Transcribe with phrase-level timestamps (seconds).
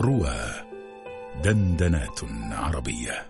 [0.00, 0.36] روى
[1.44, 2.20] دندنات
[2.52, 3.26] عربية.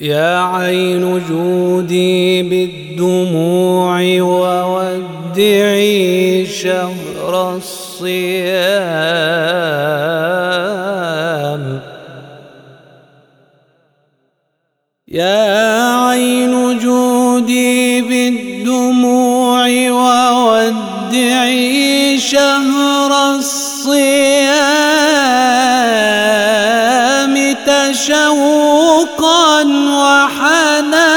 [0.00, 5.66] يا عين جودي بالدموع وودعي
[6.46, 8.67] شهر الصيام.
[18.00, 21.68] بالدموع وودعي
[22.18, 24.68] شهر الصيام
[27.66, 29.62] تشوقا
[30.02, 31.08] وحنانا.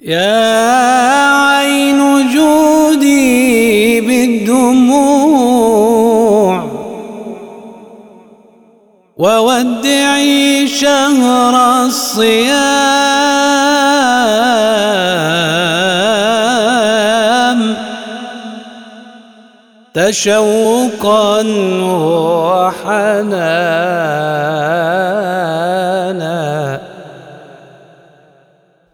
[0.00, 0.65] يا
[9.16, 12.36] وودعي شهر الصيام
[19.94, 21.42] تشوقا
[22.76, 23.46] وحنانا.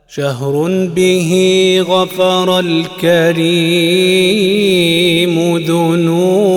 [0.09, 0.55] شهر
[0.95, 1.31] به
[1.89, 3.43] غفر الكريم
[5.59, 6.52] ذنوبنا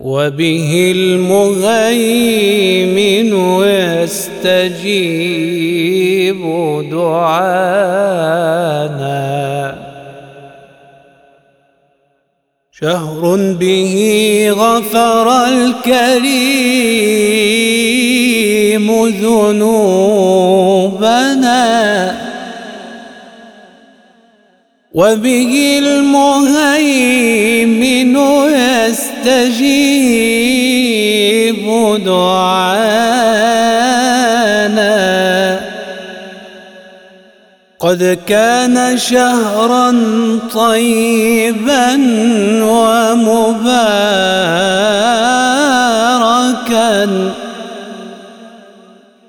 [0.00, 1.60] وبه المهيمن
[3.62, 4.90] يستجيب
[6.90, 7.80] دعانا.
[12.80, 13.22] شهر
[13.60, 13.94] به
[14.50, 16.40] غفر الكريم
[19.06, 20.00] ذنوبنا.
[24.94, 26.90] وبه المهيمن
[28.50, 29.70] يستجيب
[32.04, 33.30] دعانا.
[37.80, 39.94] قد كان شهرا
[40.54, 41.94] طيبا
[42.62, 43.70] ومباركا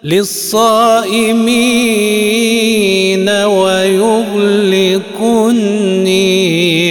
[0.04, 0.88] للصائمين
[3.28, 5.20] ويغلق
[5.50, 6.81] النيران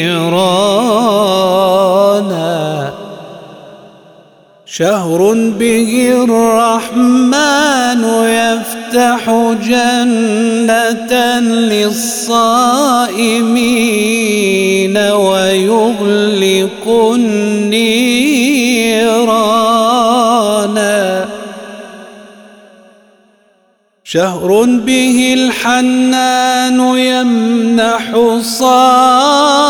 [4.72, 5.92] شهر به
[6.24, 9.24] الرحمن يفتح
[9.68, 11.14] جنة
[11.72, 12.28] للصائمين
[14.98, 17.92] ويغلق النيران.
[24.04, 28.06] شهر به الحنان يمنح
[28.42, 29.61] صائما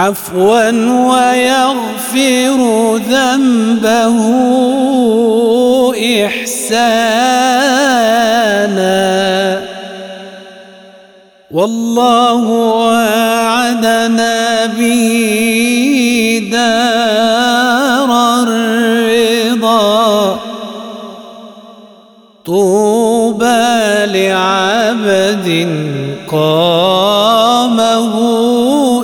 [0.00, 0.70] عفوا
[1.12, 2.60] ويغفر
[2.96, 4.16] ذنبه
[6.26, 7.60] إحسانا.
[11.50, 12.44] والله
[12.80, 18.10] وعدنا به دار
[18.42, 19.90] الرضا.
[22.46, 23.66] طوبى
[24.06, 25.48] لعبد
[26.30, 28.14] قامه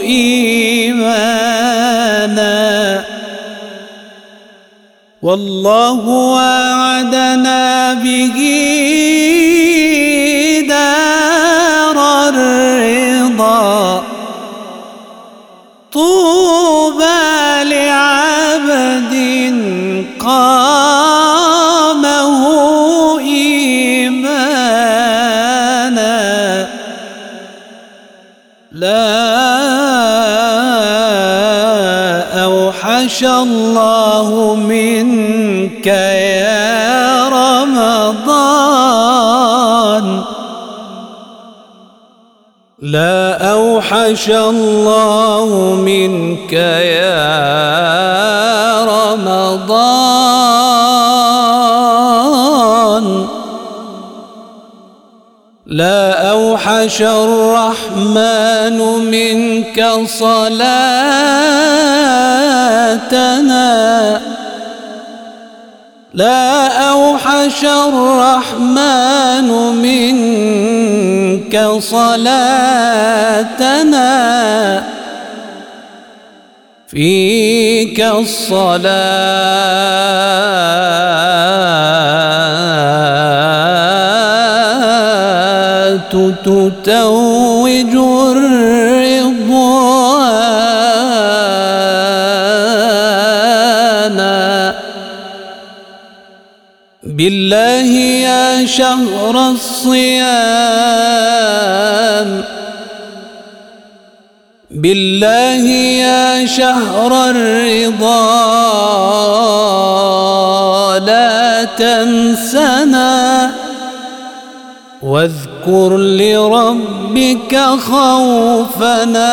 [0.00, 0.55] إيمانا
[5.26, 6.02] والله
[6.38, 8.38] وعدنا به
[10.68, 11.98] دار
[12.28, 14.04] الرضا.
[15.92, 17.24] طوبى
[17.64, 19.14] لعبد
[20.20, 21.20] قامه
[23.18, 24.46] إيمانا.
[28.72, 29.75] لا
[32.86, 38.76] أوحش الله منك يا رمضان.
[42.78, 47.24] لا أوحش الله منك يا
[48.84, 50.05] رمضان.
[55.66, 58.78] لا أوحش الرحمن
[59.10, 60.50] منك صلاتنا.
[66.14, 69.48] لا أوحش الرحمن
[69.82, 73.16] منك صلاتنا.
[76.88, 78.86] فيك الصلاة.
[86.46, 88.66] تتوج الرضوانا
[97.02, 97.90] بالله
[98.30, 100.36] يا شهر الصيام.
[104.70, 105.64] بالله
[106.06, 108.26] يا شهر الرضا.
[110.98, 113.35] لا تنسنا.
[115.06, 119.32] واذكر لربك خوفنا